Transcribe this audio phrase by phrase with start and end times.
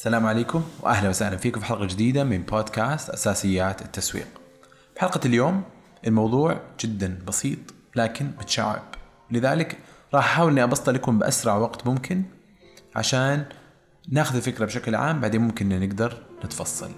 [0.00, 4.26] السلام عليكم وأهلا وسهلا فيكم في حلقة جديدة من بودكاست أساسيات التسويق.
[4.96, 5.62] بحلقه اليوم
[6.06, 7.58] الموضوع جدا بسيط
[7.96, 8.82] لكن متشعب،
[9.30, 9.78] لذلك
[10.14, 12.22] راح أحاول إني ابسط لكم بأسرع وقت ممكن
[12.96, 13.44] عشان
[14.08, 16.90] ناخذ الفكرة بشكل عام بعدين ممكن إن نقدر نتفصل.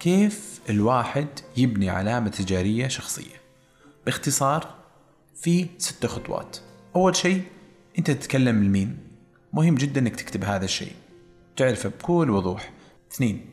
[0.00, 3.36] كيف الواحد يبني علامة تجارية شخصية؟
[4.06, 4.74] باختصار
[5.34, 6.56] في ست خطوات.
[6.96, 7.42] أول شيء
[7.98, 8.98] أنت تتكلم لمين؟
[9.52, 10.92] مهم جدا إنك تكتب هذا الشيء.
[11.58, 12.70] تعرفه بكل وضوح.
[13.12, 13.46] اثنين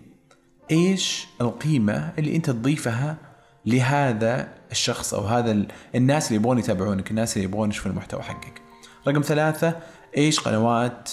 [0.72, 3.18] إيش القيمة اللي أنت تضيفها
[3.66, 8.62] لهذا الشخص أو هذا ال- الناس اللي يبغون يتابعونك الناس اللي يبغون يشوفون المحتوى حقك.
[9.08, 9.76] رقم ثلاثة
[10.18, 11.12] إيش قنوات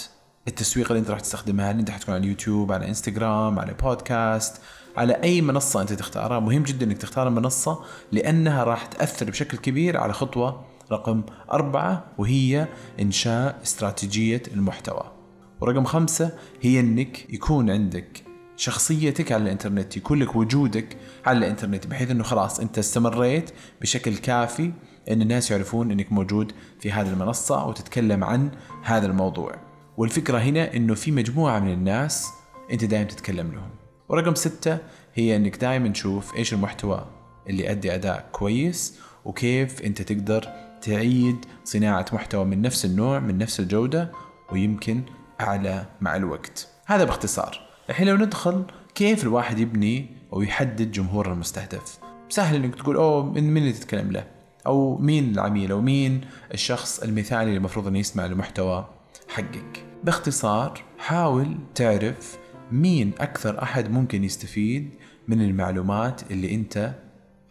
[0.48, 4.60] التسويق اللي أنت راح تستخدمها؟ هل أنت حتكون على اليوتيوب على إنستغرام على بودكاست
[4.96, 6.40] على أي منصة أنت تختارها.
[6.40, 7.78] مهم جدا إنك تختار المنصة
[8.12, 11.22] لأنها راح تأثر بشكل كبير على خطوة رقم
[11.52, 12.68] أربعة وهي
[13.00, 15.21] إنشاء استراتيجية المحتوى.
[15.62, 18.22] ورقم خمسة هي إنك يكون عندك
[18.56, 24.72] شخصيتك على الإنترنت يكون لك وجودك على الإنترنت بحيث إنه خلاص أنت استمريت بشكل كافي
[25.10, 28.50] إن الناس يعرفون إنك موجود في هذه المنصة وتتكلم عن
[28.82, 29.54] هذا الموضوع.
[29.96, 32.28] والفكرة هنا إنه في مجموعة من الناس
[32.70, 33.70] أنت دائما تتكلم لهم.
[34.08, 34.78] ورقم ستة
[35.14, 37.06] هي إنك دائما تشوف إيش المحتوى
[37.48, 40.48] اللي يؤدي أداء كويس وكيف أنت تقدر
[40.82, 44.12] تعيد صناعة محتوى من نفس النوع من نفس الجودة
[44.52, 45.02] ويمكن
[45.42, 46.68] اعلى مع الوقت.
[46.86, 47.60] هذا باختصار.
[47.90, 51.98] الحين لو ندخل كيف الواحد يبني أو يحدد جمهور المستهدف؟
[52.28, 54.24] سهل إنك تقول أوه من مين اللي تتكلم له؟
[54.66, 56.20] أو مين العميل؟ أو مين
[56.54, 58.88] الشخص المثالي اللي المفروض إنه يسمع المحتوى
[59.28, 62.38] حقك؟ باختصار حاول تعرف
[62.72, 64.90] مين أكثر أحد ممكن يستفيد
[65.28, 66.94] من المعلومات اللي أنت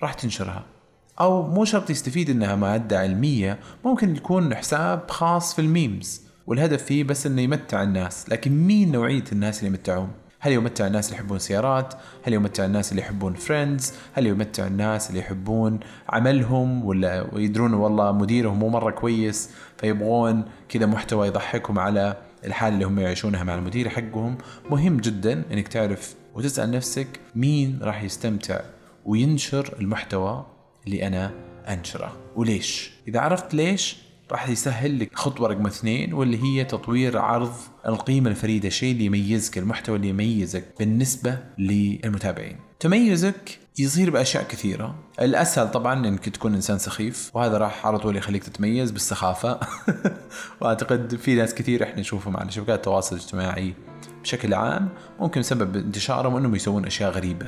[0.01, 0.65] راح تنشرها.
[1.19, 6.30] أو مو شرط يستفيد إنها مادة علمية ممكن يكون حساب خاص في ال memes.
[6.51, 8.29] والهدف فيه بس إنه يمتع الناس.
[8.29, 11.93] لكن مين نوعية الناس اللي يمتعهم؟ هل يمتع الناس اللي يحبون سيارات؟
[12.23, 18.11] هل يمتع الناس اللي يحبون Friends هل يمتع الناس اللي يحبون عملهم ولا ويدرون والله
[18.11, 23.89] مديرهم مو مرة كويس فيبغون كذا محتوى يضحكهم على الحالة اللي هم يعيشونها مع المدير
[23.89, 24.37] حقهم؟
[24.71, 28.61] مهم جدا إنك تعرف وتسأل نفسك مين راح يستمتع
[29.05, 30.45] وينشر المحتوى
[30.87, 31.31] اللي أنا
[31.67, 32.17] أنشره.
[32.35, 37.53] وليش؟ إذا عرفت ليش راح يسهل لك خطوة رقم اثنين واللي هي تطوير عرض
[37.87, 42.57] القيمة الفريدة الشيء اللي يميزك المحتوى اللي يميزك بالنسبة للمتابعين.
[42.79, 44.95] تميزك يصير بأشياء كثيرة.
[45.21, 49.59] الأسهل طبعا إنك تكون إنسان سخيف وهذا راح على طول يخليك تتميز بالسخافة.
[50.61, 53.73] وأعتقد في ناس كثير إحنا نشوفهم على شبكات التواصل الاجتماعي
[54.23, 57.47] بشكل عام ممكن سبب انتشارهم إنهم يسوون أشياء غريبة.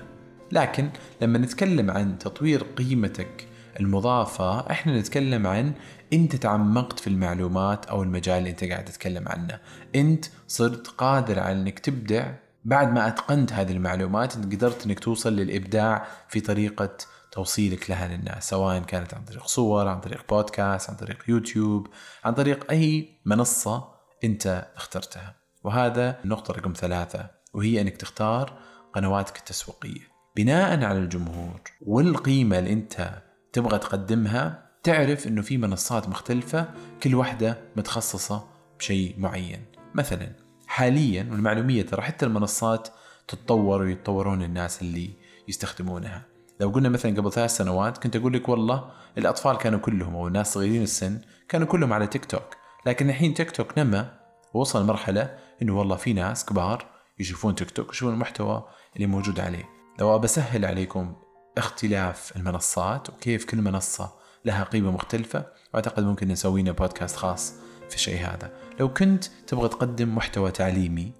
[0.51, 0.89] لكن
[1.21, 3.47] لما نتكلم عن تطوير قيمتك
[3.79, 5.73] المضافة إحنا نتكلم عن
[6.13, 9.59] إنت تعمقت في المعلومات أو المجال اللي إنت قاعد تتكلم عنه.
[9.95, 12.31] إنت صرت قادر على إنك تبدع.
[12.65, 16.97] بعد ما أتقنت هذه المعلومات إنت قدرت إنك توصل للإبداع في طريقة
[17.31, 21.87] توصيلك لها للناس سواء كانت عن طريق صور عن طريق بودكاست عن طريق يوتيوب
[22.23, 23.89] عن طريق أي منصة
[24.23, 25.35] إنت اخترتها.
[25.63, 28.53] وهذا النقطة رقم ثلاثة وهي إنك تختار
[28.93, 30.13] قنواتك التسويقية.
[30.35, 36.67] بناء على الجمهور والقيمة اللي إنت تبغى تقدمها تعرف إنه في منصات مختلفة
[37.03, 38.47] كل واحدة متخصصة
[38.79, 39.65] بشيء معين.
[39.95, 40.29] مثلا
[40.67, 42.87] حاليا والمعلومية ترى حتى المنصات
[43.27, 45.09] تتطور ويتطورون الناس اللي
[45.47, 46.25] يستخدمونها.
[46.59, 50.53] لو قلنا مثلا قبل ثلاث سنوات كنت أقول لك والله الأطفال كانوا كلهم أو الناس
[50.53, 52.57] صغيرين السن كانوا كلهم على تيك توك.
[52.85, 54.19] لكن الحين تيك توك نما
[54.53, 56.85] ووصل مرحلة إنه والله في ناس كبار
[57.19, 59.69] يشوفون تيك توك يشوفون المحتوى اللي موجود عليه.
[59.99, 61.15] لو بسهل عليكم
[61.57, 64.13] اختلاف المنصات وكيف كل منصة
[64.45, 65.45] لها قيمة مختلفة.
[65.73, 67.53] وأعتقد ممكن نسوي لنا بودكاست خاص
[67.89, 68.51] في الشيء هذا.
[68.79, 71.13] لو كنت تبغى تقدم محتوى تعليمي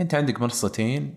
[0.00, 1.14] أنت عندك منصتين.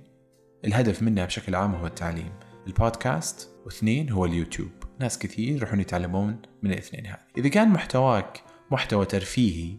[0.65, 2.33] الهدف منها بشكل عام هو التعليم.
[2.67, 4.71] البودكاست واثنين هو اليوتيوب.
[4.99, 7.19] ناس كثير يروحون يتعلمون من الاثنين هذه.
[7.37, 9.77] إذا كان محتواك محتوى ترفيهي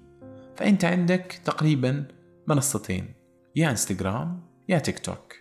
[0.57, 2.09] فأنت عندك تقريبا
[2.47, 3.15] منصتين.
[3.57, 5.35] يا إنستغرام يا تيك توك.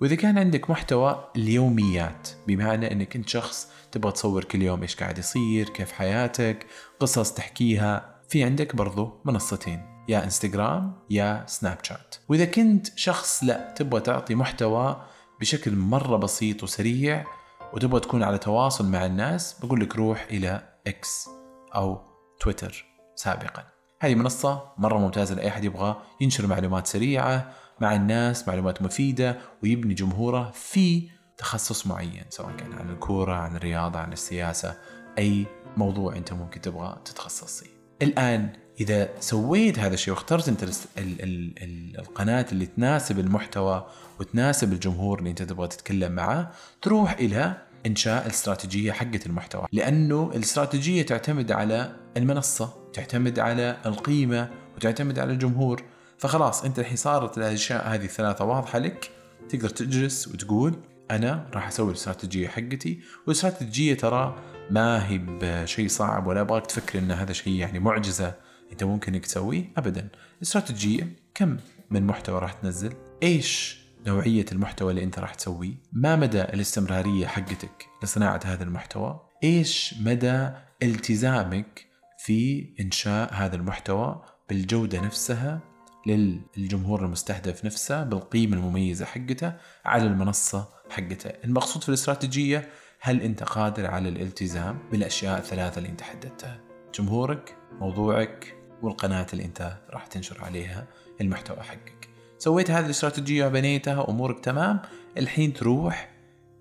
[0.00, 5.18] وإذا كان عندك محتوى اليوميات بمعنى إنك انت شخص تبغى تصور كل يوم إيش قاعد
[5.18, 6.66] يصير كيف حياتك
[7.00, 12.16] قصص تحكيها في عندك برضو منصتين يا إنستغرام يا سناب شات.
[12.28, 15.06] وإذا كنت شخص لا تبغى تعطي محتوى
[15.40, 17.24] بشكل مرة بسيط وسريع
[17.72, 21.28] وتبغى تكون على تواصل مع الناس بقول لك روح إلى إكس
[21.74, 22.00] أو
[22.40, 22.84] تويتر
[23.16, 23.64] سابقا.
[24.00, 29.94] هذه منصة مرة ممتازة لأي أحد يبغى ينشر معلومات سريعة مع الناس معلومات مفيدة ويبني
[29.94, 34.74] جمهوره في تخصص معين سواء كان عن الكورة عن الرياضة عن السياسة
[35.18, 35.46] أي
[35.76, 37.70] موضوع أنت ممكن تبغى تتخصص فيه.
[38.02, 43.86] الآن إذا سويت هذا الشيء واخترت أنت ال ال ال القناة اللي تناسب المحتوى
[44.20, 46.50] وتناسب الجمهور اللي أنت تبغى تتكلم معه
[46.82, 47.56] تروح إلى
[47.86, 49.66] إنشاء الاستراتيجية حقة المحتوى.
[49.72, 55.82] لأنه الاستراتيجية تعتمد على المنصة تعتمد على القيمة وتعتمد على الجمهور.
[56.20, 59.10] فخلاص أنت الحين صارت الأشياء هذه الثلاثة واضحة لك.
[59.48, 60.74] تقدر تجلس وتقول
[61.10, 63.00] أنا راح أسوي الاستراتيجية حقتي.
[63.26, 64.38] والاستراتيجية ترى
[64.70, 68.34] ما هي بشيء صعب ولا أبغاك تفكر إن هذا شيء يعني معجزة
[68.72, 70.08] أنت ممكن إنك تسويه ابدا.
[70.36, 71.56] الاستراتيجية كم
[71.90, 72.92] من محتوى راح تنزل؟
[73.22, 79.94] إيش نوعية المحتوى اللي أنت راح تسويه؟ ما مدى الاستمرارية حقتك لصناعة هذا المحتوى؟ إيش
[80.00, 80.50] مدى
[80.82, 81.86] التزامك
[82.18, 85.70] في إنشاء هذا المحتوى بالجودة نفسها
[86.06, 89.52] للجمهور المستهدف نفسه بالقيمة المميزة حقته
[89.84, 91.30] على المنصة حقته.
[91.44, 92.68] المقصود في الاستراتيجية
[93.00, 96.60] هل أنت قادر على الالتزام بالأشياء الثلاثة اللي أنت حددتها؟
[96.94, 100.86] جمهورك موضوعك والقناة اللي أنت راح تنشر عليها
[101.20, 102.08] المحتوى حقك.
[102.38, 104.80] سويت هذه الاستراتيجية وبنيتها أمورك تمام.
[105.18, 106.10] الحين تروح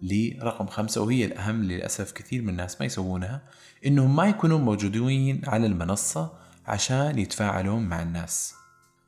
[0.01, 3.41] لرقم خمسة وهي الأهم للأسف كثير من الناس ما يسوونها
[3.85, 6.33] إنهم ما يكونوا موجودين على المنصة
[6.67, 8.58] عشان يتفاعلون مع الناس.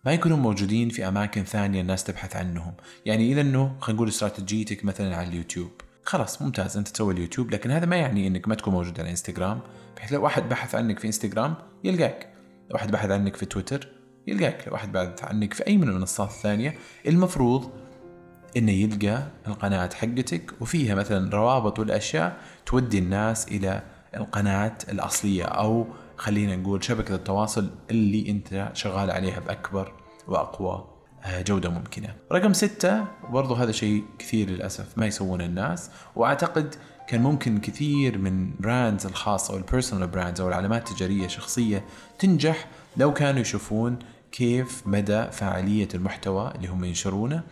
[0.06, 2.74] ما يكونوا موجودين في أماكن ثانية الناس تبحث عنهم.
[3.06, 5.72] يعني إذا إنه خلينا نقول استراتيجيتك مثلا على اليوتيوب.
[6.04, 9.60] خلاص ممتاز أنت تسوي اليوتيوب لكن هذا ما يعني إنك ما تكون موجود على إنستغرام.
[9.98, 12.34] بحيث لو واحد بحث عنك في إنستغرام يلقاك.
[12.70, 13.88] لو واحد بحث عنك في تويتر
[14.28, 14.68] يلقاك.
[14.68, 16.76] لو واحد بحث عنك في أي من المنصات الثانية
[17.08, 17.72] المفروض
[18.58, 23.82] إنه يلقى القناة حقتك وفيها مثلا روابط والأشياء تودي الناس إلى
[24.16, 25.88] القناة الأصلية أو
[26.22, 29.94] خلينا نقول شبكة التواصل اللي أنت شغال عليها بأكبر
[30.28, 30.88] وأقوى
[31.24, 32.16] آه، جودة ممكنة.
[32.32, 36.76] رقم ستة برضو هذا شيء كثير للأسف ما يسوونه الناس وأعتقد
[37.08, 41.86] كان ممكن كثير من brands الخاصة أو ال personal brands أو العلامات التجارية شخصية
[42.20, 44.00] تنجح لو كانوا يشوفون
[44.32, 47.44] كيف مدى فاعلية المحتوى اللي هم ينشرونه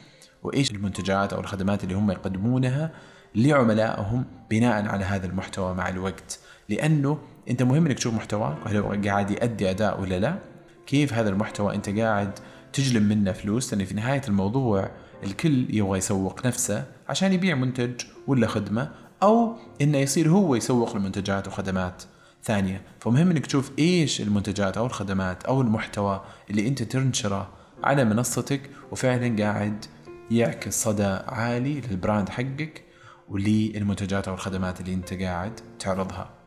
[0.43, 2.91] وإيش المنتجات أو الخدمات اللي هم يقدمونها
[3.35, 6.39] لعملائهم بناء على هذا المحتوى مع الوقت.
[6.69, 7.19] لأنه
[7.49, 10.39] أنت مهم إنك تشوف محتواك وهل هو قاعد يؤدي أداء ولا لا؟
[10.87, 12.39] كيف هذا المحتوى؟ أنت قاعد
[12.73, 14.91] تجلب منه فلوس لأن في نهاية الموضوع
[15.23, 18.91] الكل يبغى يسوق نفسه عشان يبيع منتج ولا خدمة
[19.23, 22.03] أو إنه يصير هو يسوق لمنتجات وخدمات
[22.43, 22.81] ثانية.
[22.99, 27.49] فمهم إنك تشوف إيش المنتجات أو الخدمات أو المحتوى اللي أنت تنشره
[27.83, 28.61] على منصتك
[28.91, 29.85] وفعلا قاعد
[30.31, 32.83] يعكس صدى عالي للبراند حقك
[33.29, 36.38] وللمنتجات أو الخدمات اللي أنت قاعد تعرضها.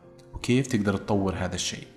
[0.43, 1.87] وكيف تقدر تطور هذا الشيء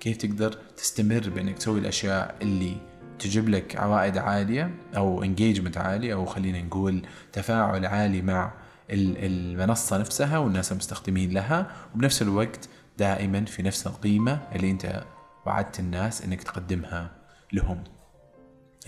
[0.00, 2.76] كيف تقدر تستمر بإنك تسوي الأشياء اللي
[3.18, 7.02] تجيب لك عوائد عالية أو انجيجمنت عالي أو خلينا نقول
[7.32, 8.52] تفاعل عالي مع
[8.90, 15.04] المنصة نفسها والناس المستخدمين لها وبنفس الوقت دائما في نفس القيمة اللي أنت
[15.46, 17.10] وعدت الناس إنك تقدمها
[17.52, 17.84] لهم.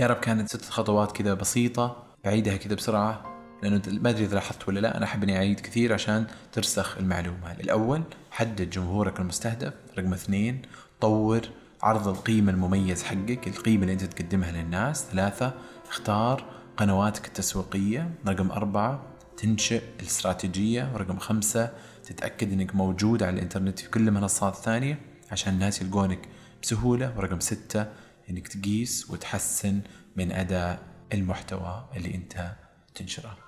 [0.00, 4.69] يا رب كانت ست خطوات كذا بسيطة بعيدها كذا بسرعة لأنه ما أدري إذا لاحظت
[4.69, 10.12] ولا لا أنا أحب إني أعيد كثير عشان ترسخ المعلومة الأول حدد جمهورك المستهدف رقم
[10.12, 10.62] اثنين
[11.00, 11.40] طور
[11.82, 15.05] عرض القيمة المميز حقك القيمة اللي أنت تقدمها للناس.
[15.05, 15.55] ثلاثة
[15.88, 16.44] اختار
[16.76, 19.02] قنواتك التسويقية رقم أربعة
[19.37, 21.72] تنشئ الاستراتيجية ورقم خمسة
[22.04, 24.99] تتأكد أنك موجود على الإنترنت في كل المنصات الثانية
[25.31, 26.28] عشان الناس يلقونك
[26.62, 27.14] بسهولة.
[27.16, 27.87] ورقم ستة
[28.31, 29.81] أنك تقيس وتحسن
[30.16, 30.82] من أداء
[31.12, 32.52] المحتوى اللي أنت
[32.94, 33.48] تنشره.